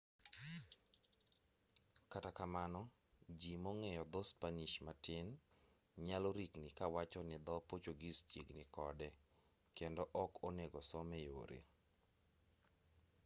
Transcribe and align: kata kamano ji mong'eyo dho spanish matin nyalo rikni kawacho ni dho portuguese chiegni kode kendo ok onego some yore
kata 2.11 2.29
kamano 2.39 2.81
ji 3.39 3.53
mong'eyo 3.63 4.03
dho 4.11 4.21
spanish 4.31 4.75
matin 4.85 5.27
nyalo 6.05 6.29
rikni 6.37 6.69
kawacho 6.77 7.19
ni 7.29 7.37
dho 7.45 7.55
portuguese 7.69 8.21
chiegni 8.29 8.63
kode 8.75 9.07
kendo 9.77 10.03
ok 10.23 10.31
onego 10.47 10.79
some 10.91 11.17
yore 11.27 11.59